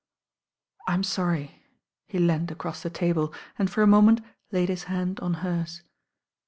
[0.89, 1.61] *^ "I'm .orry."
[2.07, 5.83] He leaned across the table, and tor a moment laid his hand on hers.